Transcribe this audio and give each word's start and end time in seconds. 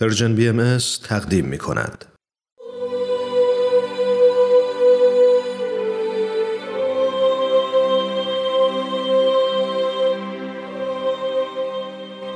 پرژن 0.00 0.34
بی 0.34 0.48
ام 0.48 0.78
تقدیم 1.08 1.44
می 1.44 1.58
کند. 1.58 2.04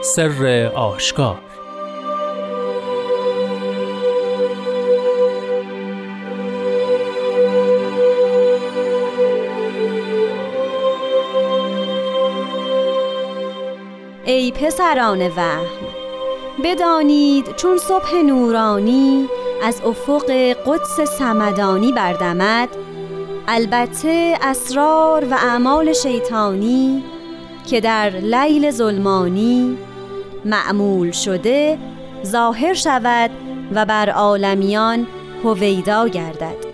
سر 0.03 0.71
آشکار 0.75 1.41
ای 14.25 14.53
پسران 14.53 15.29
وهم 15.29 15.84
بدانید 16.63 17.57
چون 17.57 17.79
صبح 17.79 18.15
نورانی 18.27 19.29
از 19.63 19.81
افق 19.85 20.31
قدس 20.67 21.01
سمدانی 21.19 21.93
بردمد 21.93 22.69
البته 23.49 24.39
اسرار 24.43 25.25
و 25.25 25.35
اعمال 25.35 25.93
شیطانی 25.93 27.05
که 27.67 27.81
در 27.81 28.11
لیل 28.11 28.71
ظلمانی 28.71 29.79
معمول 30.45 31.11
شده 31.11 31.79
ظاهر 32.27 32.75
شود 32.75 33.31
و 33.75 33.87
بر 33.87 34.11
عالمیان 34.11 35.07
هویدا 35.45 36.09
گردد. 36.09 36.74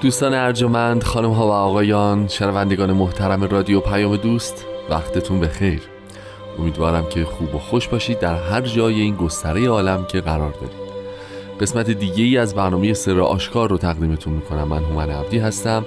دوستان 0.00 0.34
ارجمند 0.34 1.02
خانم 1.02 1.30
ها 1.30 1.46
و 1.46 1.50
آقایان 1.50 2.28
شنوندگان 2.28 2.92
محترم 2.92 3.44
رادیو 3.44 3.80
پیام 3.80 4.16
دوست 4.16 4.66
وقتتون 4.90 5.40
بخیر. 5.40 5.82
امیدوارم 6.58 7.06
که 7.08 7.24
خوب 7.24 7.54
و 7.54 7.58
خوش 7.58 7.88
باشید 7.88 8.18
در 8.18 8.34
هر 8.34 8.60
جای 8.60 9.00
این 9.00 9.16
گستره 9.16 9.68
عالم 9.68 10.04
که 10.04 10.20
قرار 10.20 10.52
دارید. 10.52 10.90
قسمت 11.60 11.90
دیگه 11.90 12.24
ای 12.24 12.38
از 12.38 12.54
برنامه 12.54 12.92
سر 12.92 13.20
آشکار 13.20 13.70
رو 13.70 13.78
تقدیمتون 13.78 14.32
می‌کنم. 14.32 14.68
من 14.68 14.84
هومن 14.84 15.10
عبدی 15.10 15.38
هستم. 15.38 15.84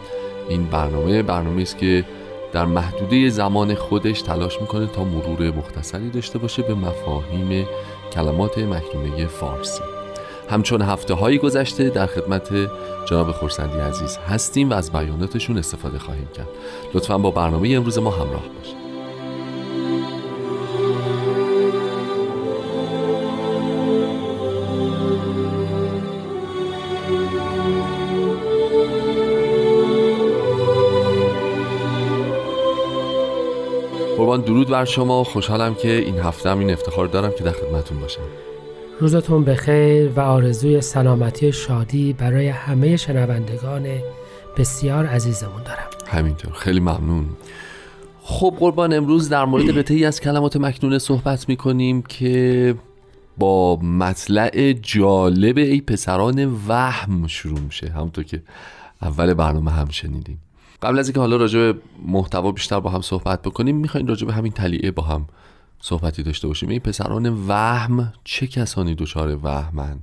این 0.49 0.65
برنامه 0.65 1.23
برنامه 1.23 1.61
است 1.61 1.77
که 1.77 2.05
در 2.51 2.65
محدوده 2.65 3.29
زمان 3.29 3.75
خودش 3.75 4.21
تلاش 4.21 4.61
می‌کنه 4.61 4.87
تا 4.87 5.03
مرور 5.03 5.51
مختصری 5.51 6.09
داشته 6.09 6.39
باشه 6.39 6.61
به 6.61 6.73
مفاهیم 6.73 7.67
کلمات 8.13 8.57
مکنونه 8.57 9.25
فارسی. 9.25 9.92
همچون 10.49 10.81
هفته 10.81 11.13
های 11.13 11.37
گذشته 11.37 11.89
در 11.89 12.05
خدمت 12.05 12.49
جناب 13.05 13.31
خورسندی 13.31 13.77
عزیز 13.77 14.17
هستیم 14.17 14.69
و 14.69 14.73
از 14.73 14.91
بیاناتشون 14.91 15.57
استفاده 15.57 15.99
خواهیم 15.99 16.27
کرد. 16.37 16.47
لطفا 16.93 17.17
با 17.17 17.31
برنامه 17.31 17.69
امروز 17.69 17.97
ما 17.97 18.11
همراه 18.11 18.43
باشید. 18.57 18.83
قربان 34.17 34.41
درود 34.41 34.67
بر 34.67 34.85
شما. 34.85 35.23
خوشحالم 35.23 35.75
که 35.75 35.91
این 35.91 36.19
هفته 36.19 36.49
هم 36.49 36.59
این 36.59 36.71
افتخار 36.71 37.07
دارم 37.07 37.31
که 37.37 37.43
در 37.43 37.51
خدمتون 37.51 37.99
باشم. 37.99 38.21
روزتون 38.99 39.43
بخیر 39.43 40.09
و 40.09 40.19
آرزوی 40.19 40.81
سلامتی 40.81 41.47
و 41.47 41.51
شادی 41.51 42.13
برای 42.13 42.47
همه 42.47 42.97
شنوندگان 42.97 43.87
بسیار 44.57 45.05
عزیزمون 45.05 45.63
دارم. 45.63 45.87
همینطور. 46.07 46.53
خیلی 46.53 46.79
ممنون. 46.79 47.25
خب 48.21 48.55
قربان 48.59 48.93
امروز 48.93 49.29
در 49.29 49.45
مورد 49.45 49.77
قطعی 49.77 50.05
از 50.05 50.21
کلمات 50.21 50.57
مکنونه 50.57 50.99
صحبت 50.99 51.49
می‌کنیم 51.49 52.01
که 52.01 52.75
با 53.37 53.75
مطلع 53.75 54.73
جالب 54.73 55.57
ای 55.57 55.81
پسران 55.81 56.59
وهم 56.67 57.27
شروع 57.27 57.59
میشه. 57.59 57.89
همونطور 57.89 58.23
که 58.23 58.41
اول 59.01 59.33
برنامه 59.33 59.71
هم 59.71 59.89
شنیدیم. 59.89 60.39
قبل 60.81 60.99
از 60.99 61.07
اینکه 61.07 61.19
حالا 61.19 61.35
راجع 61.35 61.59
به 61.59 61.79
محتوا 62.07 62.51
بیشتر 62.51 62.79
با 62.79 62.89
هم 62.89 63.01
صحبت 63.01 63.41
بکنیم 63.41 63.75
می‌خوایم 63.75 64.07
راجع 64.07 64.27
به 64.27 64.33
همین 64.33 64.51
تلیعه 64.51 64.91
با 64.91 65.03
هم 65.03 65.25
صحبتی 65.85 66.23
داشته 66.23 66.47
باشیم. 66.47 66.69
این 66.69 66.79
پسران 66.79 67.47
وهم 67.47 68.13
چه 68.23 68.47
کسانی 68.47 68.95
دچار 68.95 69.39
وهمن؟ 69.43 69.99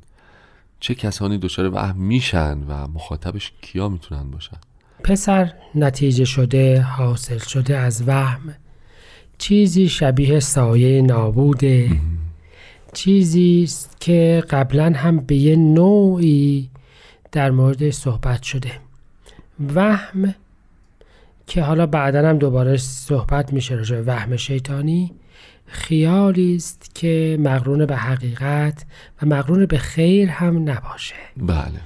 چه 0.81 0.95
کسانی 0.95 1.39
دچار 1.39 1.75
وهم 1.75 1.97
میشن 1.97 2.59
و 2.69 2.89
مخاطبش 2.89 3.53
کیا 3.63 3.89
می‌تونن 3.89 4.31
باشن؟ 4.31 4.57
پسر 5.05 5.53
نتیجه 5.75 6.25
شده 6.25 6.81
حاصل 6.81 7.39
شده 7.39 7.77
از 7.77 8.09
وهم. 8.09 8.55
چیزی 9.39 9.89
شبیه 9.89 10.41
سایه 10.41 11.03
نابوده. 11.03 12.01
چیزی 12.93 13.61
است 13.65 14.01
که 14.01 14.45
قبلا 14.51 14.93
هم 14.97 15.17
به 15.17 15.35
یه 15.35 15.57
نوعی 15.57 16.71
در 17.33 17.51
مورد 17.51 17.91
صحبت 17.91 18.43
شده. 18.43 18.73
وهم 19.75 20.35
که 21.47 21.63
حالا 21.63 21.87
بعدا 21.87 22.29
هم 22.29 22.39
دوباره 22.39 22.77
صحبت 22.77 23.53
میشه 23.53 23.75
راجع 23.75 24.01
وهم 24.01 24.37
شیطانی. 24.37 25.13
خیالی 25.71 26.57
است 26.57 26.95
که 26.95 27.37
مقرون 27.41 27.87
به 27.87 27.97
حقیقت 27.97 28.85
و 29.23 29.27
مقرون 29.27 29.67
به 29.67 29.79
خیر 29.79 30.29
هم 30.29 30.71
نباشه. 30.71 31.15
بله. 31.37 31.81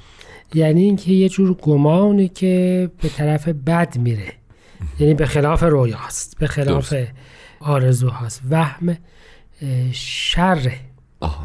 یعنی 0.55 0.83
اینکه 0.83 1.13
یه 1.13 1.29
جور 1.29 1.55
گمانی 1.55 2.29
که 2.29 2.91
به 3.03 3.09
طرف 3.09 3.49
بد 3.49 3.99
میره. 3.99 4.33
یعنی 4.99 5.15
به 5.15 5.27
خلاف 5.27 5.63
رویاست 5.63 6.39
به 6.39 6.47
خلاف 6.47 6.95
آرزوهاست. 7.61 8.43
وهم 8.51 8.97
شر 9.93 10.73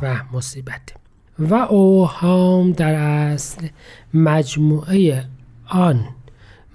وهم 0.01 0.29
مصیبت. 0.33 0.93
و 1.39 1.53
اوهام 1.53 2.71
در 2.71 2.93
اصل 2.93 3.67
مجموعه 4.13 5.25
آن 5.69 6.05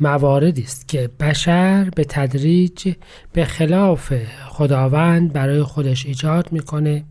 مواردی 0.01 0.63
است 0.63 0.89
که 0.89 1.11
بشر 1.21 1.91
به 1.97 2.05
تدریج 2.05 2.95
به 3.33 3.45
خلاف 3.45 4.13
خداوند 4.49 5.33
برای 5.33 5.63
خودش 5.63 6.07
ایجاد 6.07 6.53
می‌کنه 6.53 7.05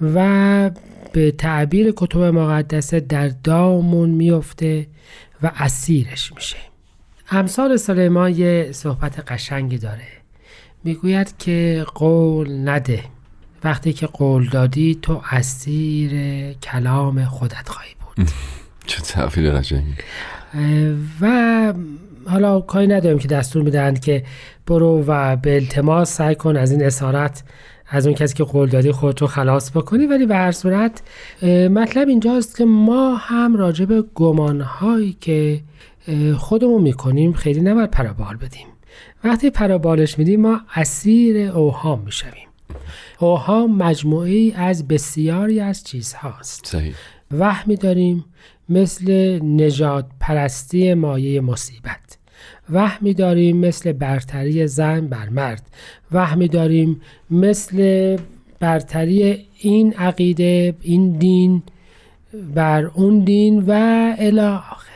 و 0.00 0.70
به 1.12 1.30
تعبیر 1.30 1.92
کتب 1.96 2.18
مقدسه 2.18 3.00
در 3.00 3.28
دامون 3.28 4.10
میفته 4.10 4.86
و 5.42 5.52
اسیرش 5.56 6.32
میشه. 6.34 6.56
امثال 7.30 7.76
سلیمان 7.76 8.34
یه 8.34 8.68
صحبت 8.72 9.32
قشنگی 9.32 9.78
داره. 9.78 10.06
می‌گوید 10.84 11.34
که 11.38 11.86
قول 11.94 12.68
نده. 12.68 13.04
وقتی 13.64 13.92
که 13.92 14.06
قول 14.06 14.48
دادی 14.48 14.98
تو 15.02 15.22
اسیر 15.30 16.12
کلام 16.52 17.24
خودت 17.24 17.68
خواهی 17.68 17.90
بود. 18.00 18.28
چه 18.86 19.02
تعبیر 19.02 19.50
قشنگی. 19.50 19.94
و 21.20 21.26
حالا 22.26 22.60
کاری 22.60 22.86
نداریم 22.86 23.18
که 23.18 23.28
دستور 23.28 23.62
می‌دهند 23.62 24.00
که 24.00 24.24
برو 24.66 25.04
و 25.06 25.36
به 25.36 25.54
التماس 25.54 26.16
سعی 26.16 26.34
کن 26.34 26.56
از 26.56 26.72
این 26.72 26.84
اسارت 26.84 27.42
از 27.88 28.06
اون 28.06 28.16
کسی 28.16 28.34
که 28.34 28.44
قول 28.44 28.68
دادی 28.68 28.92
خودتو 28.92 29.26
خلاص 29.26 29.70
بکنی. 29.70 30.06
ولی 30.06 30.26
به 30.26 30.36
هر 30.36 30.52
صورت 30.52 31.02
مطلب 31.70 32.08
اینجاست 32.08 32.56
که 32.56 32.64
ما 32.64 33.14
هم 33.14 33.56
راجع 33.56 33.84
به 33.84 34.02
گمانهایی 34.14 35.16
که 35.20 35.60
خودمون 36.36 36.82
می‌کنیم 36.82 37.32
خیلی 37.32 37.60
نباید 37.60 37.90
پرابال 37.90 38.36
بدیم. 38.36 38.66
وقتی 39.24 39.50
پرابالش 39.50 40.18
میدیم 40.18 40.40
ما 40.40 40.60
اسیر 40.74 41.50
اوهام 41.50 42.02
می‌شویم. 42.04 42.48
اوهام 43.18 43.76
مجموعی 43.76 44.52
از 44.52 44.88
بسیاری 44.88 45.60
از 45.60 45.84
چیزهاست. 45.84 46.66
صحیح. 46.66 46.94
وهمی 47.38 47.76
داریم 47.76 48.24
مثل 48.68 49.38
نجات 49.42 50.06
پرستی 50.20 50.94
مایه 50.94 51.40
مصیبت. 51.40 52.18
وهمی 52.70 53.14
داریم 53.14 53.56
مثل 53.56 53.92
برتری 53.92 54.66
زن 54.66 55.06
بر 55.06 55.28
مرد. 55.28 55.62
وهمی 56.12 56.48
داریم 56.48 57.00
مثل 57.30 58.16
برتری 58.60 59.46
این 59.58 59.92
عقیده 59.92 60.74
این 60.80 61.12
دین 61.18 61.62
بر 62.54 62.84
اون 62.84 63.18
دین 63.20 63.64
و 63.66 63.72
الی 64.18 64.40
آخر. 64.40 64.86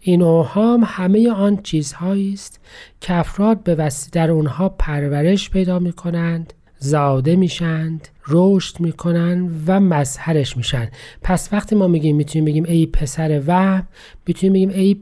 این 0.00 0.22
اوهام 0.22 0.82
همه 0.86 1.30
آن 1.30 1.62
چیزهایی 1.62 2.32
است 2.32 2.60
که 3.00 3.14
افراد 3.14 3.62
به 3.62 3.74
وسیله 3.74 4.10
در 4.12 4.30
اونها 4.30 4.68
پرورش 4.68 5.50
پیدا 5.50 5.78
می 5.78 5.92
کنند 5.92 6.52
زاده 6.78 7.36
میشند 7.36 8.08
رشد 8.30 8.80
می‌کنن 8.80 9.50
و 9.66 9.80
مظهرش 9.80 10.56
میشن. 10.56 10.88
پس 11.22 11.48
وقتی 11.52 11.76
ما 11.76 11.86
میگیم 11.86 12.16
می‌تونیم 12.16 12.44
بگیم 12.44 12.64
ای 12.64 12.86
پسر 12.86 13.42
وهم 13.46 13.88
می‌تونیم 14.26 14.52
بگیم 14.52 14.70
ای 14.70 14.96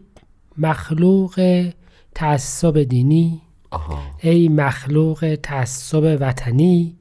مخلوق 0.58 1.70
تعصب 2.14 2.82
دینی 2.82 3.40
ای 4.22 4.48
مخلوق 4.48 5.38
تعصب 5.42 6.16
وطنی 6.20 6.96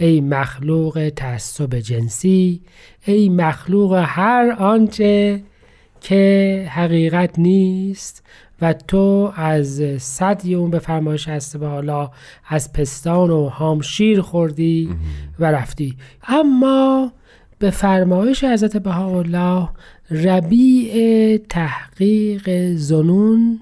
ای 0.00 0.20
مخلوق 0.20 1.12
تعصب 1.16 1.78
جنسی 1.78 2.60
ای 3.06 3.28
مخلوق 3.28 4.02
هر 4.06 4.56
آنچه 4.58 5.42
که 6.00 6.66
حقیقت 6.70 7.38
نیست. 7.38 8.22
و 8.60 8.72
تو 8.72 9.32
از 9.36 9.82
صد 9.98 10.42
اون 10.46 10.70
به 10.70 10.78
فرمایش 10.78 11.28
هست 11.28 11.56
به 11.56 11.66
حالا 11.66 12.10
از 12.48 12.72
پستان 12.72 13.30
و 13.30 13.48
هام 13.48 13.80
شیر 13.80 14.20
خوردی 14.20 14.90
و 15.38 15.50
رفتی. 15.50 15.96
اما 16.28 17.12
به 17.58 17.70
فرمایش 17.70 18.44
حضرت 18.44 18.76
بهاءالله 18.76 19.68
ربیع 20.10 21.36
تحقیق 21.48 22.72
زنون 22.74 23.60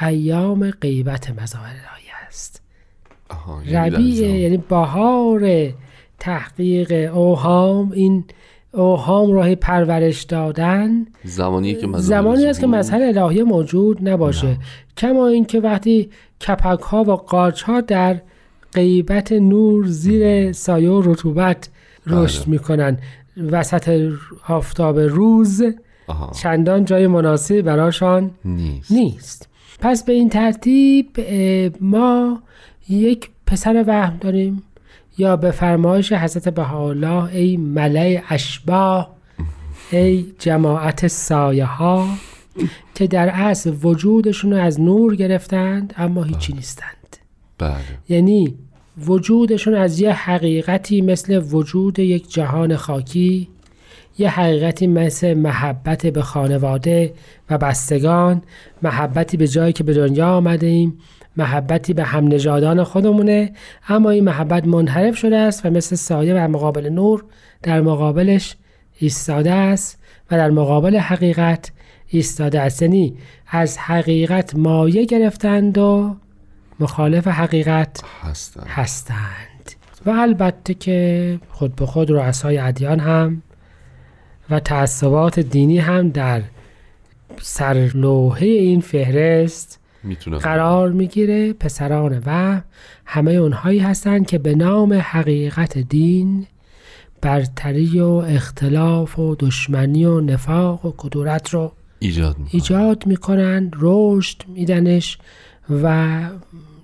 ایام 0.00 0.70
غیبت 0.70 1.30
مظاهر 1.42 1.74
الهی 1.74 2.10
است. 2.28 2.62
یعنی 3.66 3.90
ربیع. 3.90 4.40
یعنی 4.40 4.56
بهار 4.56 5.72
تحقیق 6.18 7.16
اوهام 7.16 7.92
این 7.92 8.24
اوهام 8.72 9.32
راه 9.32 9.54
پرورش 9.54 10.22
دادن 10.22 11.06
زمانی 11.24 11.74
که 11.74 11.86
زمانی 11.96 12.46
است 12.46 12.60
که 12.60 12.66
مظهر 12.66 13.02
الهی 13.02 13.42
موجود 13.42 14.08
نباشه. 14.08 14.56
کما 14.96 15.26
اینکه 15.26 15.60
وقتی 15.60 16.10
کپک 16.48 16.80
ها 16.80 17.04
و 17.04 17.10
قارچ 17.10 17.62
ها 17.62 17.80
در 17.80 18.20
غیبت 18.72 19.32
نور 19.32 19.86
زیر 19.86 20.52
سایه 20.52 20.90
و 20.90 21.12
رطوبت 21.12 21.68
رشد 22.06 22.42
بله. 22.42 22.50
می‌کنن. 22.50 22.98
وسط 23.50 24.10
آفتاب 24.48 24.98
روز 24.98 25.62
آها. 26.06 26.32
چندان 26.32 26.84
جای 26.84 27.06
مناسبی 27.06 27.62
براشان 27.62 28.30
نیست. 28.44 28.92
نیست. 28.92 29.48
پس 29.80 30.04
به 30.04 30.12
این 30.12 30.28
ترتیب 30.28 31.06
ما 31.80 32.42
یک 32.88 33.30
پسر 33.46 33.84
وهم 33.86 34.16
داریم. 34.20 34.62
یا 35.18 35.36
به 35.36 35.50
فرمایش 35.50 36.12
حضرت 36.12 36.48
بهاءالله 36.48 37.24
ای 37.34 37.56
ملع 37.56 38.22
اشباه 38.28 39.16
ای 39.90 40.26
جماعت 40.38 41.06
سایه 41.06 41.64
ها 41.64 42.08
که 42.94 43.06
در 43.06 43.28
اصل 43.28 43.74
وجودشون 43.82 44.52
رو 44.52 44.58
از 44.58 44.80
نور 44.80 45.16
گرفتند 45.16 45.94
اما 45.96 46.22
هیچی 46.22 46.52
نیستند. 46.52 47.16
بله. 47.58 47.74
یعنی 48.08 48.54
وجودشون 49.06 49.74
از 49.74 50.00
یه 50.00 50.12
حقیقتی 50.12 51.00
مثل 51.00 51.42
وجود 51.50 51.98
یک 51.98 52.32
جهان 52.32 52.76
خاکی 52.76 53.48
یه 54.18 54.30
حقیقتی 54.30 54.86
مثل 54.86 55.34
محبت 55.34 56.06
به 56.06 56.22
خانواده 56.22 57.14
و 57.50 57.58
بستگان 57.58 58.42
محبتی 58.82 59.36
به 59.36 59.48
جایی 59.48 59.72
که 59.72 59.84
به 59.84 59.94
دنیا 59.94 60.36
آمده 60.36 60.66
ایم 60.66 60.98
محبتی 61.40 61.94
به 61.94 62.04
هم 62.04 62.28
نژادان 62.28 62.84
خودمونه 62.84 63.52
اما 63.88 64.10
این 64.10 64.24
محبت 64.24 64.66
منحرف 64.66 65.16
شده 65.16 65.36
است 65.36 65.66
و 65.66 65.70
مثل 65.70 65.96
سایه 65.96 66.34
در 66.34 66.46
مقابل 66.46 66.88
نور 66.88 67.24
در 67.62 67.80
مقابلش 67.80 68.56
ایستاده 68.98 69.52
است 69.52 69.98
و 70.30 70.36
در 70.36 70.50
مقابل 70.50 70.96
حقیقت 70.96 71.72
ایستاده 72.08 72.60
است. 72.60 72.82
یعنی 72.82 73.16
از 73.46 73.78
حقیقت 73.78 74.54
مایه 74.54 75.04
گرفتند 75.04 75.78
و 75.78 76.16
مخالف 76.80 77.26
حقیقت 77.26 78.02
هستن 78.22 78.62
هستند. 78.66 79.72
و 80.06 80.10
البته 80.10 80.74
که 80.74 81.38
خود 81.50 81.76
به 81.76 81.86
خود 81.86 82.10
رؤسای 82.10 82.58
ادیان 82.58 83.00
هم 83.00 83.42
و 84.50 84.60
تعصبات 84.60 85.40
دینی 85.40 85.78
هم 85.78 86.08
در 86.08 86.42
سرلوحه 87.40 88.46
این 88.46 88.80
فهرست 88.80 89.79
می‌تونه 90.02 90.38
قرار 90.38 90.92
می‌گیره 90.92 91.52
پسران 91.52 92.22
و 92.26 92.60
همه 93.06 93.32
اونهایی 93.32 93.78
هستند 93.78 94.26
که 94.26 94.38
به 94.38 94.54
نام 94.54 94.92
حقیقت 94.92 95.78
دین 95.78 96.46
برتری 97.22 98.00
و 98.00 98.06
اختلاف 98.06 99.18
و 99.18 99.36
دشمنی 99.38 100.04
و 100.04 100.20
نفاق 100.20 100.86
و 100.86 100.94
کدورت 100.96 101.50
رو 101.50 101.72
ایجاد 101.98 102.38
می‌کنه 102.38 102.54
ایجاد 102.54 103.06
می‌کنن 103.06 103.70
رشد 103.76 104.42
میدنش 104.48 105.18
و 105.82 106.18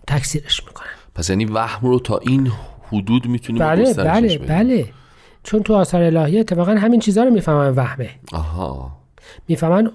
تکثیرش 0.07 0.65
می‌کنن. 0.67 0.87
پس 1.15 1.31
یعنی 1.31 1.45
وهم 1.45 1.89
رو 1.89 1.99
تا 1.99 2.19
این 2.19 2.53
حدود 2.93 3.27
می‌تونیم 3.27 3.63
بله 3.63 3.95
بله 3.95 4.39
بله. 4.39 4.89
چون 5.43 5.63
تو 5.63 5.75
آثار 5.75 6.03
الهی 6.03 6.39
اتفاقا 6.39 6.75
همین 6.75 7.01
چیزها 7.01 7.25
رو 7.25 7.31
می‌فهمن 7.31 7.75
وهمه. 7.75 8.11
آها. 8.33 8.97
می‌فهمن 9.49 9.91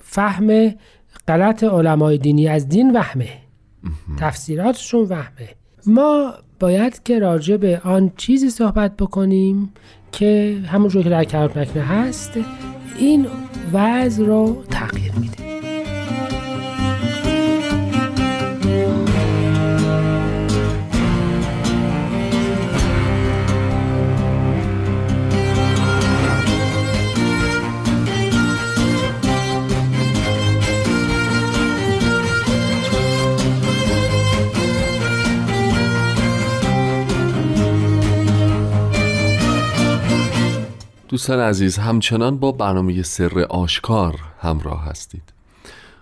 فهم 0.00 0.74
غلط 1.28 1.64
علمای 1.64 2.18
دینی 2.18 2.48
از 2.48 2.68
دین 2.68 2.96
وهمه. 2.96 3.28
تفسیراتشون 4.18 5.00
وهمه. 5.04 5.48
ما 5.86 6.34
باید 6.60 7.02
که 7.02 7.18
راجع 7.18 7.56
به 7.56 7.80
آن 7.84 8.12
چیزی 8.16 8.50
صحبت 8.50 8.96
بکنیم 8.96 9.72
که 10.12 10.58
همونجور 10.66 11.02
که 11.02 11.08
در 11.08 11.24
کرب 11.24 11.58
نکنه 11.58 11.82
هست 11.82 12.30
این 12.98 13.26
وضع 13.72 14.24
رو 14.24 14.64
تغییر 14.70 15.12
میده. 15.12 15.45
دوستان 41.16 41.40
عزیز 41.40 41.78
همچنان 41.78 42.38
با 42.38 42.52
برنامه 42.52 43.02
سر 43.02 43.40
آشکار 43.40 44.20
همراه 44.40 44.84
هستید. 44.84 45.22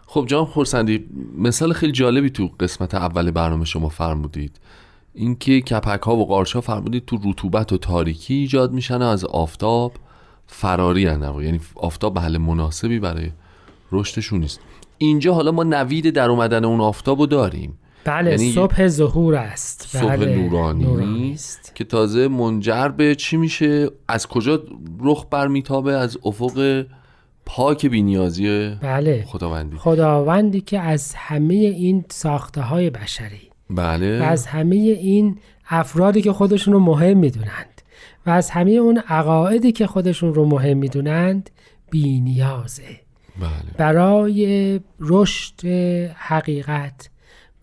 خب 0.07 0.25
جان 0.27 0.45
خورسندی 0.45 1.05
مثال 1.39 1.73
خیلی 1.73 1.93
جالبی 1.93 2.31
تو 2.31 2.51
قسمت 2.61 2.95
اول 2.95 3.31
برنامه 3.31 3.65
شما 3.65 3.89
فرمودید. 3.89 4.61
اینکه 5.15 5.61
کپک 5.61 6.03
ها 6.03 6.17
و 6.17 6.27
قارچ 6.27 6.55
ها 6.55 6.61
فرمودید 6.61 7.05
تو 7.07 7.19
رطوبت 7.25 7.73
و 7.73 7.79
تاریکی 7.79 8.35
ایجاد 8.35 8.73
میشن 8.73 9.03
و 9.03 9.05
از 9.05 9.25
آفتاب 9.25 9.93
فراری 10.47 11.07
هن 11.07 11.35
یعنی 11.41 11.61
آفتاب 11.75 12.19
محل 12.19 12.39
مناسبی 12.39 12.99
برای 12.99 13.31
رشدشون 13.93 14.41
نیست. 14.41 14.61
اینجا 14.99 15.35
حالا 15.35 15.53
ما 15.53 15.63
نوید 15.63 16.11
در 16.11 16.31
اومدن 16.31 16.65
اون 16.65 16.81
آفتاب 16.81 17.21
رو 17.21 17.27
داریم. 17.27 17.79
بله 18.05 18.31
یعنی 18.31 18.53
صبح 18.53 18.89
ظهور 18.89 19.35
است. 19.35 19.87
صبح 19.89 20.17
بله، 20.17 20.37
نورانی, 20.37 21.33
است 21.33 21.75
که 21.75 21.85
تازه 21.85 22.29
منجر 22.29 22.89
به 22.89 23.15
چی 23.15 23.37
میشه؟ 23.37 23.91
از 24.09 24.27
کجا 24.27 24.63
رخ 25.01 25.27
برمیتابه 25.31 25.93
از 25.93 26.19
افق 26.25 26.87
پاک 27.47 27.87
بینیازی 27.87 28.75
بله. 28.83 29.25
خداوندی. 29.27 29.77
خداوندی 29.77 30.61
که 30.61 30.81
از 30.81 31.15
همه 31.15 31.55
این 31.55 32.05
ساخته 32.11 32.61
های 32.61 32.91
بشری 32.91 33.51
بله. 33.71 34.21
و 34.21 34.23
از 34.23 34.47
همه 34.47 34.77
این 34.77 35.39
افرادی 35.69 36.23
که 36.23 36.33
خودشون 36.33 36.75
رو 36.75 36.81
مهم 36.81 37.19
می‌دونند 37.19 37.83
و 38.27 38.31
از 38.31 38.51
همه 38.51 38.71
اون 38.71 38.99
عقاعدی 39.09 39.73
که 39.73 39.87
خودشون 39.87 40.35
رو 40.35 40.45
مهم 40.47 40.77
می‌دونند 40.77 41.51
بینیازه. 41.91 43.01
بله. 43.41 43.51
برای 43.79 44.81
رشد 45.01 45.67
حقیقت 46.15 47.11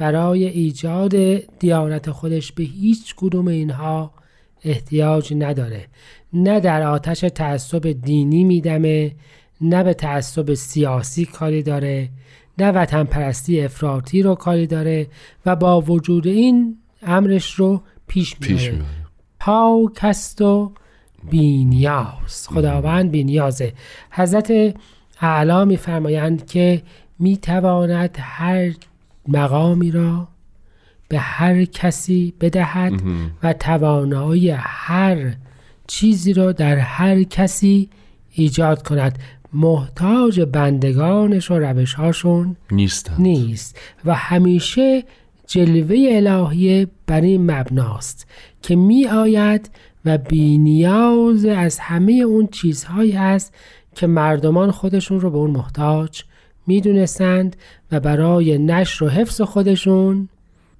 برای 0.01 0.47
ایجاد 0.47 1.15
دیانت 1.59 2.11
خودش 2.11 2.51
به 2.51 2.63
هیچ 2.63 3.15
کدوم 3.17 3.47
اینها 3.47 4.11
احتیاج 4.63 5.33
نداره. 5.37 5.85
نه 6.33 6.59
در 6.59 6.81
آتش 6.81 7.19
تعصب 7.19 7.91
دینی 7.91 8.43
میدمه 8.43 9.11
نه 9.61 9.83
به 9.83 9.93
تعصب 9.93 10.53
سیاسی 10.53 11.25
کاری 11.25 11.63
داره 11.63 12.09
نه 12.57 12.71
وطن 12.71 13.03
پرستی 13.03 13.61
افراطی 13.61 14.21
رو 14.21 14.35
کاری 14.35 14.67
داره 14.67 15.07
و 15.45 15.55
با 15.55 15.81
وجود 15.81 16.27
این 16.27 16.77
امرش 17.01 17.53
رو 17.53 17.81
پیش 18.07 18.35
می‌بره. 18.41 18.71
می‌بره. 18.71 18.85
پاک 19.39 19.99
است 20.01 20.41
و 20.41 20.71
بینیاز. 21.29 22.47
خداوند 22.47 23.11
بینیازه. 23.11 23.73
حضرت 24.11 24.75
اعلا 25.21 25.65
میفرمایند 25.65 26.45
که 26.45 26.81
می‌تواند 27.19 28.17
هر 28.19 28.71
مقامی 29.27 29.91
را 29.91 30.27
به 31.09 31.19
هر 31.19 31.65
کسی 31.65 32.33
بدهد 32.41 33.01
و 33.43 33.53
توانایی 33.53 34.49
هر 34.59 35.33
چیزی 35.87 36.33
را 36.33 36.51
در 36.51 36.77
هر 36.77 37.23
کسی 37.23 37.89
ایجاد 38.31 38.87
کند. 38.87 39.19
محتاج 39.53 40.41
بندگانش 40.41 41.51
و 41.51 41.59
روشهاشون 41.59 42.55
نیستن 42.71 43.15
نیست 43.19 43.79
و 44.05 44.15
همیشه 44.15 45.03
جلوه 45.47 45.95
الهیه 46.11 46.87
بر 47.07 47.21
این 47.21 47.51
مبناست 47.51 48.27
که 48.61 48.75
می 48.75 49.07
آید 49.07 49.69
و 50.05 50.17
بینیاز 50.17 51.45
از 51.45 51.79
همه 51.79 52.13
اون 52.13 52.47
چیزهایی 52.47 53.11
هست 53.11 53.53
که 53.95 54.07
مردمان 54.07 54.71
خودشون 54.71 55.19
رو 55.19 55.29
به 55.29 55.37
اون 55.37 55.51
محتاج 55.51 56.23
می‌دونستند 56.67 57.55
و 57.91 57.99
برای 57.99 58.57
نشر 58.57 59.03
و 59.03 59.09
حفظ 59.09 59.41
خودشون 59.41 60.29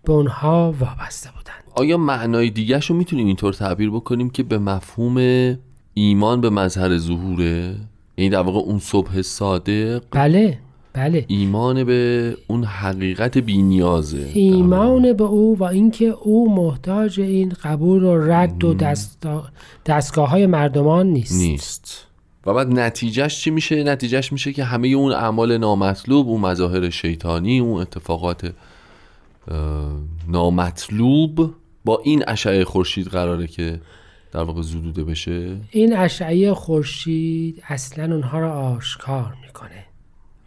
به 0.04 0.14
اونها 0.14 0.76
وابسته 0.80 1.30
بودند. 1.32 1.64
آیا 1.76 1.98
معنای 1.98 2.50
دیگرش 2.50 2.90
رو 2.90 2.96
می‌تونیم 2.96 3.28
اینطور 3.28 3.54
تعبیر 3.54 3.90
بکنیم 3.90 4.30
که 4.30 4.44
به 4.44 4.58
مفهوم 4.58 5.18
ایمان 5.94 6.42
به 6.42 6.50
مظهر 6.50 6.98
ظهوره؟ 6.98 7.76
یعنی 8.18 8.30
در 8.30 8.42
واقع 8.42 8.60
اون 8.60 8.80
صبح 8.80 9.22
صادق 9.22 10.04
بله 10.12 10.58
بله. 10.94 11.26
ایمان 11.28 11.84
به 11.84 12.34
اون 12.48 12.64
حقیقت 12.64 13.38
بینیازه 13.38 14.30
ایمان 14.34 15.14
به 15.14 15.24
او 15.24 15.58
و 15.58 15.64
اینکه 15.64 16.06
او 16.06 16.56
محتاج 16.56 17.20
این 17.20 17.54
قبول 17.64 18.04
و 18.04 18.18
رد 18.18 18.64
و 18.64 18.74
دستا... 18.74 19.44
دستگاه 19.86 20.30
های 20.30 20.46
مردمان 20.46 21.08
نیست. 21.08 21.42
نیست. 21.42 22.08
و 22.46 22.54
بعد 22.54 22.68
نتیجهش 22.68 23.40
چی 23.40 23.50
میشه؟ 23.50 23.84
نتیجهش 23.84 24.32
میشه 24.32 24.54
که 24.54 24.64
همه 24.64 24.88
اون 24.88 25.12
اعمال 25.12 25.58
نامطلوب 25.58 26.28
اون 26.28 26.42
مظاهر 26.42 26.90
شیطانی 26.90 27.60
اون 27.60 27.82
اتفاقات 27.82 28.54
نامطلوب 30.28 31.56
با 31.86 32.02
این 32.04 32.24
اشعه 32.28 32.64
خورشید 32.64 33.08
قراره 33.08 33.48
که 33.48 33.82
در 34.32 34.44
واقع 34.44 34.62
زدوده 34.62 35.04
بشه؟ 35.04 35.58
این 35.72 35.98
اشعه 35.98 36.54
خورشید 36.54 37.64
اصلا 37.68 38.16
اونها 38.16 38.40
رو 38.40 38.50
آشکار 38.50 39.34
می‌کنه. 39.46 39.86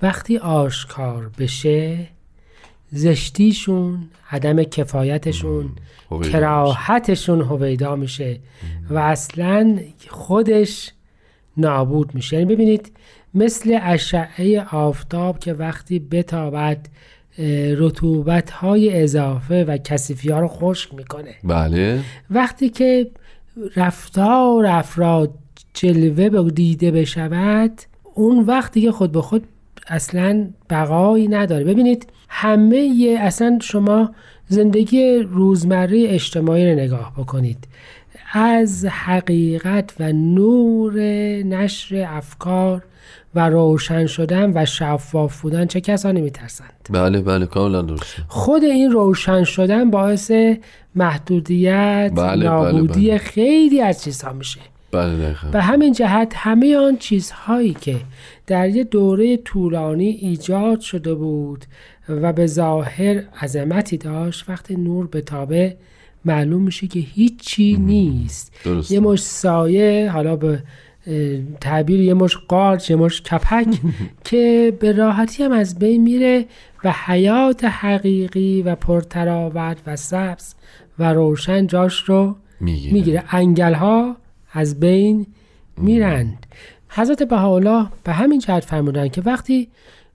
وقتی 0.02 0.38
آشکار 0.38 1.30
بشه 1.38 2.08
زشتیشون 2.92 4.08
عدم 4.30 4.62
کفایتشون 4.62 5.70
کراهتشون 6.32 7.40
هویدا 7.40 7.96
میشه 7.96 8.40
و 8.90 8.98
اصلا 8.98 9.78
خودش 10.08 10.90
نابود 11.56 12.14
میشه. 12.14 12.36
یعنی 12.36 12.54
ببینید 12.54 12.92
مثل 13.34 13.78
اشعه 13.82 14.64
آفتاب 14.64 15.38
که 15.38 15.52
وقتی 15.52 15.98
بتابد 15.98 16.88
رطوبت 17.78 18.50
های 18.50 19.02
اضافه 19.02 19.64
و 19.64 19.76
کسیفی 19.76 20.30
ها 20.30 20.40
رو 20.40 20.48
خشک 20.48 20.94
می‌کنه. 20.94 21.34
بله. 21.44 22.00
وقتی 22.30 22.68
که 22.68 23.10
رفتار 23.76 24.66
افراد 24.66 25.30
جلوه 25.74 26.28
به 26.28 26.50
دیده 26.50 26.90
بشود 26.90 27.80
اون 28.14 28.44
وقتی 28.44 28.80
که 28.80 28.92
خود 28.92 29.12
به 29.12 29.22
خود 29.22 29.44
اصلا 29.88 30.48
بقایی 30.70 31.28
نداره. 31.28 31.64
ببینید 31.64 32.06
همه 32.28 33.16
اصلا 33.20 33.58
شما 33.62 34.10
زندگی 34.48 35.18
روزمره 35.18 36.04
اجتماعی 36.08 36.70
رو 36.70 36.78
نگاه 36.78 37.12
بکنید. 37.18 37.58
از 38.36 38.84
حقیقت 38.84 39.94
و 40.00 40.12
نور 40.12 41.00
نشر 41.42 42.06
افکار 42.08 42.82
و 43.34 43.48
روشن 43.48 44.06
شدن 44.06 44.52
و 44.54 44.66
شفاف 44.66 45.40
بودن 45.40 45.66
چه 45.66 45.80
کسانی 45.80 46.20
میترسند؟ 46.20 46.88
بله 46.90 47.20
بله 47.20 47.46
کاملا 47.46 47.82
درسته. 47.82 48.22
خود 48.28 48.64
این 48.64 48.90
روشن 48.90 49.44
شدن 49.44 49.90
باعث 49.90 50.32
محدودیت 50.94 52.12
بله، 52.14 52.44
نابودی 52.44 53.08
بله. 53.08 53.18
خیلی 53.18 53.80
از 53.80 54.04
چیزها 54.04 54.32
میشه. 54.32 54.60
بله 54.92 55.16
دقیقا. 55.16 55.48
به 55.52 55.62
همین 55.62 55.92
جهت 55.92 56.32
همه 56.36 56.76
آن 56.76 56.96
چیزهایی 56.96 57.74
که 57.74 57.96
در 58.46 58.68
یه 58.68 58.84
دوره 58.84 59.36
طولانی 59.36 60.08
ایجاد 60.08 60.80
شده 60.80 61.14
بود 61.14 61.64
و 62.08 62.32
به 62.32 62.46
ظاهر 62.46 63.22
عظمتی 63.42 63.96
داشت 63.96 64.44
وقتی 64.48 64.76
نور 64.76 65.06
به 65.06 65.20
تابه 65.20 65.76
معلوم 66.24 66.62
میشه 66.62 66.86
که 66.86 67.00
هیچی 67.00 67.76
نیست. 67.76 68.52
درسته. 68.64 68.94
یه 68.94 69.00
مش 69.00 69.22
سایه 69.22 70.10
حالا 70.12 70.36
به 70.36 70.62
تعبیر 71.60 72.00
یه 72.00 72.14
مش 72.14 72.36
قارچ 72.36 72.90
یه 72.90 72.96
مش 72.96 73.22
کپک 73.22 73.66
که 74.24 74.72
به 74.80 74.92
راحتی 74.92 75.42
هم 75.42 75.52
از 75.52 75.78
بین 75.78 76.02
میره 76.02 76.44
و 76.84 76.94
حیات 77.06 77.64
حقیقی 77.64 78.62
و 78.62 78.74
پرتراوت 78.74 79.76
و 79.86 79.96
سبز 79.96 80.54
و 80.98 81.12
روشن 81.12 81.66
جاش 81.66 81.98
رو 81.98 82.36
می‌گیره. 82.60 82.92
می‌گیره. 82.92 83.24
انگل 83.30 83.74
ها 83.74 84.16
از 84.52 84.80
بین 84.80 85.26
میرند. 85.78 86.46
حضرت 86.88 87.22
بهاءالله 87.22 87.86
به 88.04 88.12
همین 88.12 88.38
جهت 88.38 88.64
فرمودن 88.64 89.08
که 89.08 89.22
وقتی 89.22 89.68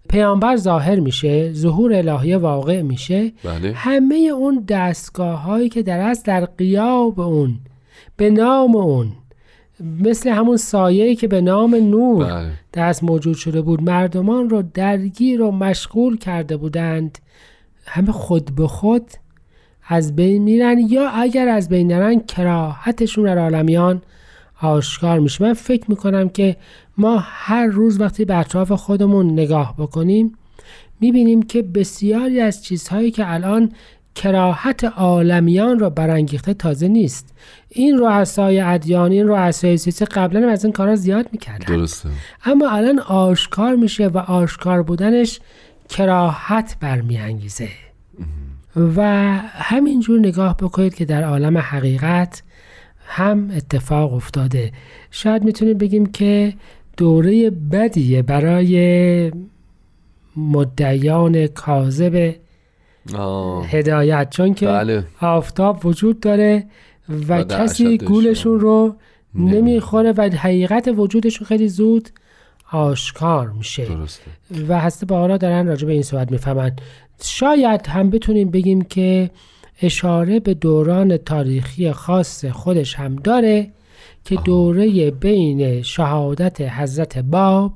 پیامبر 0.09 0.55
ظاهر 0.55 0.99
میشه 0.99 1.53
ظهور 1.53 1.93
الهی 1.93 2.35
واقع 2.35 2.81
میشه. 2.81 3.31
بله. 3.43 3.73
همه 3.75 4.15
اون 4.15 4.65
دستگاه 4.67 5.41
هایی 5.41 5.69
که 5.69 5.83
در 5.83 5.99
اصل 5.99 6.23
در 6.25 6.45
قیاب 6.45 7.19
اون 7.19 7.59
به 8.17 8.29
نام 8.29 8.75
اون 8.75 9.11
مثل 10.01 10.29
همون 10.29 10.57
سایه 10.57 11.15
که 11.15 11.27
به 11.27 11.41
نام 11.41 11.75
نور 11.75 12.25
بله. 12.25 12.51
دست 12.73 13.03
موجود 13.03 13.35
شده 13.35 13.61
بود 13.61 13.83
مردمان 13.83 14.49
رو 14.49 14.63
درگیر 14.73 15.41
و 15.41 15.51
مشغول 15.51 16.17
کرده 16.17 16.57
بودند. 16.57 17.19
همه 17.85 18.11
خود 18.11 18.55
به 18.55 18.67
خود 18.67 19.11
از 19.87 20.15
بین 20.15 20.43
میرن 20.43 20.77
یا 20.89 21.09
اگر 21.09 21.47
از 21.47 21.69
بین 21.69 21.91
نرن 21.91 22.19
کراهتشون 22.19 23.25
در 23.25 23.37
عالمیان 23.37 24.01
آشکار 24.61 25.19
میشه. 25.19 25.43
من 25.43 25.53
فکر 25.53 25.85
می‌کنم 25.87 26.29
که 26.29 26.55
ما 26.99 27.17
هر 27.23 27.65
روز 27.65 28.01
وقتی 28.01 28.25
به 28.25 28.35
اطراف 28.35 28.71
خودمون 28.71 29.31
نگاه 29.31 29.75
بکنیم 29.77 30.33
می‌بینیم 30.99 31.41
که 31.41 31.61
بسیاری 31.61 32.41
از 32.41 32.63
چیزهایی 32.63 33.11
که 33.11 33.33
الان 33.33 33.71
کراهت 34.15 34.83
عالمیان 34.83 35.79
را 35.79 35.89
برانگیخته 35.89 36.53
تازه 36.53 36.87
نیست. 36.87 37.33
این 37.69 37.97
رؤسای 37.97 38.59
ادیان 38.59 39.11
این 39.11 39.27
رؤسای 39.27 39.77
سیاسی 39.77 40.05
قبلا 40.05 40.39
هم 40.39 40.49
از 40.49 40.63
این 40.63 40.73
کارا 40.73 40.95
زیاد 40.95 41.29
می‌کردن. 41.31 41.75
درسته. 41.75 42.09
اما 42.45 42.69
الان 42.69 42.99
آشکار 42.99 43.75
میشه 43.75 44.07
و 44.07 44.17
آشکار 44.17 44.83
بودنش 44.83 45.39
کراهت 45.89 46.75
برمیانگیزه. 46.79 47.69
و 48.75 49.03
همینجور 49.43 50.19
نگاه 50.19 50.57
بکنید 50.57 50.95
که 50.95 51.05
در 51.05 51.23
عالم 51.23 51.57
حقیقت 51.57 52.43
هم 53.07 53.51
اتفاق 53.55 54.13
افتاده. 54.13 54.71
شاید 55.11 55.43
می‌تونیم 55.43 55.77
بگیم 55.77 56.05
که 56.05 56.53
دوره 56.99 57.49
بدیه 57.49 58.21
برای 58.21 59.31
مدعیان 60.35 61.47
کاذب. 61.47 62.35
هدایت 63.65 64.29
چون 64.29 64.53
که 64.53 64.65
بله. 64.65 65.03
آفتاب 65.21 65.85
وجود 65.85 66.19
داره 66.19 66.65
و 67.29 67.43
کسی 67.43 67.97
گولشون 67.97 68.59
رو 68.59 68.95
نمی‌خوره. 69.35 70.11
و 70.11 70.21
حقیقت 70.21 70.89
وجودشون 70.97 71.47
خیلی 71.47 71.67
زود 71.67 72.09
آشکار 72.71 73.49
میشه. 73.49 73.85
درسته. 73.85 74.31
و 74.67 74.79
هسته 74.79 75.05
با 75.05 75.37
دارن 75.37 75.67
راجع 75.67 75.87
به 75.87 75.93
این 75.93 76.03
صحبت 76.03 76.31
می‌فهمند 76.31 76.81
شاید 77.21 77.87
هم 77.87 78.09
بتونیم 78.09 78.51
بگیم 78.51 78.81
که 78.81 79.29
اشاره 79.81 80.39
به 80.39 80.53
دوران 80.53 81.17
تاریخی 81.17 81.91
خاص 81.91 82.45
خودش 82.45 82.95
هم 82.95 83.15
داره. 83.15 83.71
که 84.23 84.35
دوره 84.35 85.11
بین 85.11 85.81
شهادت 85.81 86.61
حضرت 86.61 87.17
باب 87.17 87.73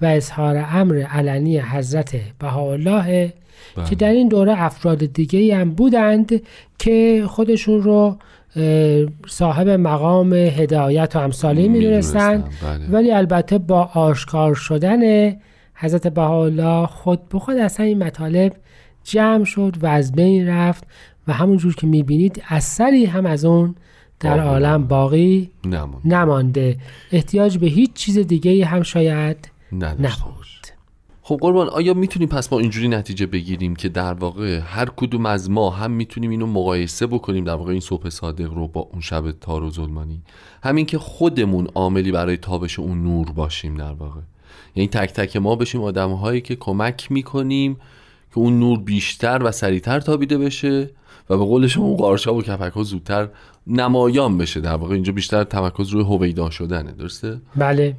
و 0.00 0.06
اظهار 0.06 0.66
امر 0.70 1.02
علنی 1.02 1.58
حضرت 1.58 2.16
بهاءالله 2.38 3.32
بله. 3.76 3.84
که 3.86 3.94
در 3.94 4.10
این 4.10 4.28
دوره 4.28 4.62
افراد 4.62 5.06
دیگه 5.06 5.56
هم 5.56 5.70
بودند 5.70 6.42
که 6.78 7.24
خودشون 7.28 7.82
رو 7.82 8.16
صاحب 9.26 9.68
مقام 9.68 10.32
هدایت 10.32 11.16
و 11.16 11.18
امثالی 11.18 11.68
می‌دونستند 11.68 12.44
می‌دونستن، 12.44 12.78
بله. 12.78 12.86
ولی 12.90 13.12
البته 13.12 13.58
با 13.58 13.90
آشکار 13.94 14.54
شدن 14.54 15.32
حضرت 15.74 16.06
بهاءالله 16.06 16.86
خود 16.86 17.28
به 17.28 17.38
خود 17.38 17.56
اصلا 17.56 17.86
این 17.86 18.02
مطالب 18.02 18.52
جمع 19.04 19.44
شد 19.44 19.76
و 19.82 19.86
از 19.86 20.12
بین 20.12 20.48
رفت 20.48 20.84
و 21.28 21.32
همونجور 21.32 21.74
که 21.74 21.86
می‌بینید 21.86 22.42
اثری 22.48 23.04
هم 23.04 23.26
از 23.26 23.44
اون 23.44 23.74
در 24.22 24.40
عالم 24.40 24.84
باقی 24.84 25.50
نمانده. 26.04 26.76
احتیاج 27.12 27.58
به 27.58 27.66
هیچ 27.66 27.92
چیز 27.92 28.18
دیگه 28.18 28.66
هم 28.66 28.82
شاید 28.82 29.50
نبود. 29.72 30.46
خب 31.24 31.38
قربان 31.40 31.68
آیا 31.68 31.94
می‌تونیم 31.94 32.28
پس 32.28 32.52
ما 32.52 32.58
اینجوری 32.58 32.88
نتیجه 32.88 33.26
بگیریم 33.26 33.76
که 33.76 33.88
در 33.88 34.12
واقع 34.12 34.60
هر 34.64 34.88
کدوم 34.96 35.26
از 35.26 35.50
ما 35.50 35.70
هم 35.70 35.90
می‌تونیم 35.90 36.30
اینو 36.30 36.46
مقایسه 36.46 37.06
بکنیم 37.06 37.44
در 37.44 37.54
واقع 37.54 37.70
این 37.70 37.80
صبح 37.80 38.08
صادق 38.08 38.52
رو 38.52 38.68
با 38.68 38.80
اون 38.80 39.00
شب 39.00 39.30
تار 39.30 39.62
و 39.62 39.70
ظلمانی؟ 39.70 40.22
همین 40.62 40.86
که 40.86 40.98
خودمون 40.98 41.68
عاملی 41.74 42.12
برای 42.12 42.36
تابش 42.36 42.78
اون 42.78 43.02
نور 43.02 43.32
باشیم 43.32 43.74
در 43.74 43.92
واقع. 43.92 44.20
یعنی 44.76 44.88
تک 44.88 45.12
تک 45.12 45.36
ما 45.36 45.56
بشیم 45.56 45.82
آدم 45.82 46.12
هایی 46.12 46.40
که 46.40 46.56
کمک 46.56 47.12
می‌کنیم 47.12 47.74
که 48.30 48.38
اون 48.38 48.58
نور 48.58 48.78
بیشتر 48.78 49.42
و 49.42 49.52
سریعتر 49.52 50.00
تابیده 50.00 50.38
بشه 50.38 50.90
و 51.30 51.38
به 51.38 51.44
قول 51.44 51.66
شما 51.66 51.84
اون 51.84 51.96
قارچا 51.96 52.34
و 52.34 52.42
کپک 52.42 52.72
ها 52.72 52.82
زودتر 52.82 53.28
نمایان 53.66 54.38
بشه 54.38 54.60
در 54.60 54.74
واقع. 54.74 54.94
اینجا 54.94 55.12
بیشتر 55.12 55.44
تمرکز 55.44 55.88
روی 55.88 56.04
هویدا 56.04 56.50
شدنه 56.50 56.92
درسته؟ 56.92 57.40
بله. 57.56 57.94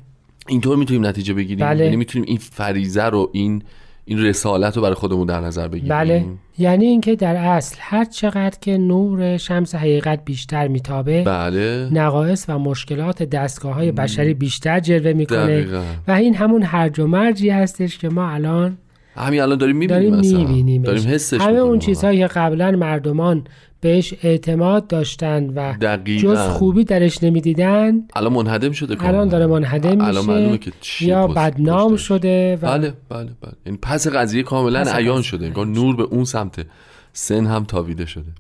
اینطور 0.48 0.78
می‌تونیم 0.78 1.06
نتیجه 1.06 1.34
بگیریم؟ 1.34 1.66
بله. 1.66 1.84
یعنی 1.84 1.96
می‌تونیم 1.96 2.26
این 2.28 2.38
فریزه 2.38 3.04
رو 3.04 3.30
این 3.34 3.64
این 4.06 4.20
رسالت 4.20 4.76
رو 4.76 4.82
برای 4.84 4.96
خودمون 4.96 5.28
در 5.28 5.42
نظر 5.42 5.68
بگیریم؟ 5.68 5.90
بله. 5.90 6.26
یعنی 6.58 6.86
اینکه 6.86 7.16
در 7.16 7.36
اصل 7.36 7.76
هر 7.80 8.06
چقدر 8.06 8.58
که 8.62 8.78
نور 8.78 9.38
شمس 9.38 9.76
حقیقت 9.76 10.26
بیشتر 10.26 10.68
میتابه 10.68 11.24
بله. 11.24 11.90
نقایص 11.92 12.46
و 12.48 12.60
مشکلات 12.60 13.24
دستگاه 13.24 13.74
های 13.74 13.92
بشری 13.92 14.34
بیشتر 14.34 14.80
جلوه 14.80 15.14
می‌کنه. 15.14 15.46
دقیقا. 15.46 15.84
و 16.08 16.12
این 16.12 16.36
همون 16.36 16.64
هرج 16.64 17.00
و 17.00 17.08
مرجی 17.08 17.50
هستش 17.50 17.98
که 17.98 18.10
ما 18.10 18.30
الان 18.30 18.78
همین 19.16 19.42
الان 19.42 19.58
داریم 19.58 19.76
می‌بینیم 19.78 20.10
داریم 20.10 20.20
مثلا 20.20 20.40
می‌بینیم 20.40 20.82
داریم 20.82 21.08
حسش 21.08 21.42
همه 21.42 21.58
اون. 21.58 21.80
چیزهایی 21.80 22.20
که 22.20 22.28
قبلا 22.28 22.72
مردمان 22.72 23.44
بهش 23.82 24.14
اعتماد 24.24 24.88
داشتن 24.88 25.50
و 25.50 25.74
دقیقاً. 25.82 26.34
جز 26.34 26.40
خوبی 26.40 26.84
درش 26.84 27.24
نمی‌دیدن 27.24 28.02
الان 28.16 28.34
منهدم 28.34 28.72
شده 28.72 28.94
الان 28.94 29.12
کاملاً. 29.12 29.26
داره 29.26 29.48
منهدم 29.48 30.02
الان 30.02 30.52
میشه 30.52 30.58
که 30.58 31.06
یا 31.06 31.28
بدنام 31.28 31.92
پشتش. 31.92 32.08
شده 32.08 32.56
و 32.56 32.60
بله 32.60 32.94
بله 33.10 33.30
بله 33.42 33.54
این 33.66 33.78
پس 33.78 34.08
قضیه 34.08 34.44
کاملا 34.44 34.82
عیان 34.82 35.22
شده 35.22 35.46
انگار 35.46 35.68
نور 35.68 35.96
به 35.96 36.04
اون 36.04 36.24
سمت 36.24 36.66
سن 37.14 37.46
هم 37.46 37.64
تابیده 37.64 38.06
شده 38.06 38.32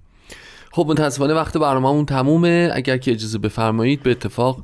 خب 0.72 0.86
متاسفانه 0.90 1.34
وقت 1.34 1.58
برنامه‌مون 1.58 2.06
تمومه 2.06 2.72
اگر 2.74 2.98
که 2.98 3.12
اجازه 3.12 3.38
بفرمایید 3.38 4.04
به 4.04 4.12
اتفاق 4.12 4.58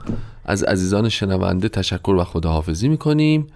از 0.46 0.64
عزیزان 0.64 1.10
شنونده 1.10 1.70
تشکر 1.70 2.12
و 2.12 2.24
خداحافظی 2.24 2.90
می‌کنیم 2.90 3.48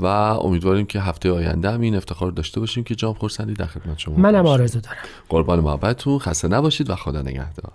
و 0.00 0.06
امیدواریم 0.06 0.86
که 0.86 1.00
هفته 1.00 1.32
آینده 1.32 1.70
هم 1.70 1.80
این 1.80 1.96
افتخار 1.96 2.28
رو 2.28 2.34
داشته 2.34 2.60
باشیم 2.60 2.84
که 2.84 2.94
جام 2.94 3.14
خورسندی 3.14 3.54
در 3.54 3.66
خدمت 3.66 3.98
شما 3.98 4.16
منم. 4.16 4.46
آرزو 4.46 4.80
دارم. 4.80 4.96
قربان 5.28 5.60
محبتتون. 5.60 6.18
خسته 6.18 6.48
نباشید 6.48 6.90
و 6.90 6.94
خدا 6.94 7.22
نگهدار. 7.22 7.72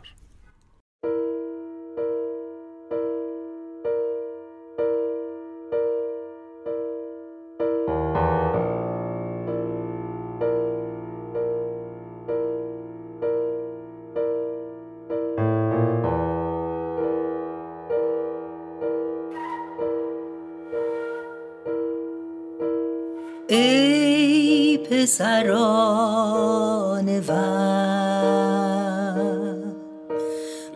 وقت 27.28 29.16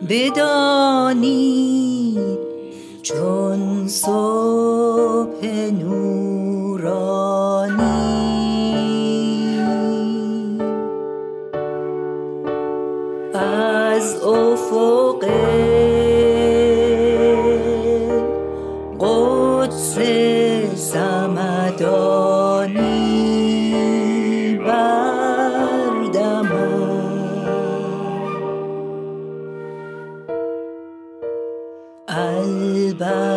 بدانید 0.08 1.40
چون 3.02 3.88
صبح 3.88 4.39
البته 32.90 33.29